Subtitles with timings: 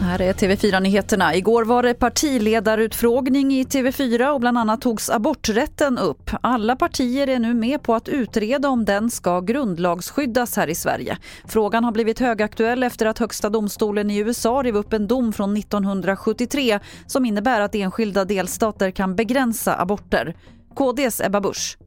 [0.00, 1.34] Här är TV4-nyheterna.
[1.34, 6.30] Igår var det partiledarutfrågning i TV4 och bland annat togs aborträtten upp.
[6.40, 11.18] Alla partier är nu med på att utreda om den ska grundlagsskyddas här i Sverige.
[11.44, 15.56] Frågan har blivit högaktuell efter att Högsta domstolen i USA rev upp en dom från
[15.56, 20.36] 1973 som innebär att enskilda delstater kan begränsa aborter.
[20.74, 21.78] KDs Ebba Busch.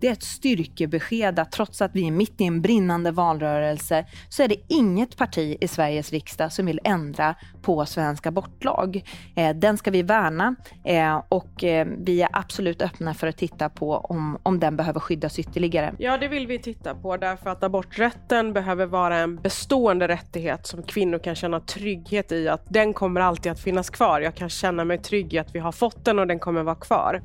[0.00, 4.42] Det är ett styrkebesked att trots att vi är mitt i en brinnande valrörelse så
[4.42, 9.04] är det inget parti i Sveriges riksdag som vill ändra på svensk abortlag.
[9.36, 13.68] Eh, den ska vi värna eh, och eh, vi är absolut öppna för att titta
[13.68, 15.94] på om, om den behöver skyddas ytterligare.
[15.98, 20.82] Ja, det vill vi titta på därför att aborträtten behöver vara en bestående rättighet som
[20.82, 24.20] kvinnor kan känna trygghet i att den kommer alltid att finnas kvar.
[24.20, 26.74] Jag kan känna mig trygg i att vi har fått den och den kommer vara
[26.74, 27.22] kvar.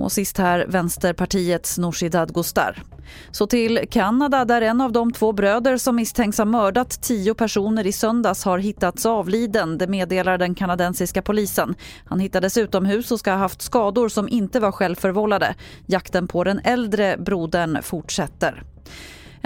[0.00, 2.82] Och sist här Vänsterpartiets Nooshi Dadgostar.
[3.30, 7.86] Så till Kanada där en av de två bröder som misstänks ha mördat tio personer
[7.86, 11.74] i söndags har hittats avliden, det meddelar den kanadensiska polisen.
[12.04, 15.54] Han hittades utomhus och ska ha haft skador som inte var självförvållade.
[15.86, 18.62] Jakten på den äldre brodern fortsätter.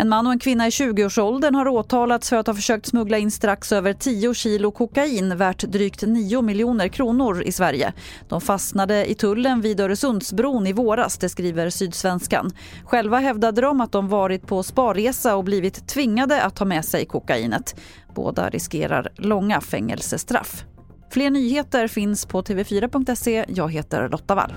[0.00, 3.30] En man och en kvinna i 20-årsåldern har åtalats för att ha försökt smuggla in
[3.30, 7.92] strax över 10 kilo kokain värt drygt 9 miljoner kronor i Sverige.
[8.28, 12.50] De fastnade i tullen vid Öresundsbron i våras, det skriver Sydsvenskan.
[12.84, 17.06] Själva hävdade de att de varit på sparresa och blivit tvingade att ta med sig
[17.06, 17.80] kokainet.
[18.14, 20.64] Båda riskerar långa fängelsestraff.
[21.10, 23.44] Fler nyheter finns på tv4.se.
[23.48, 24.52] Jag heter Lotta Wall.